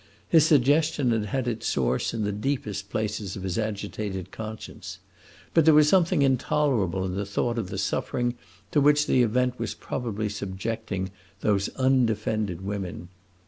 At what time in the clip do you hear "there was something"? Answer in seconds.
5.63-6.23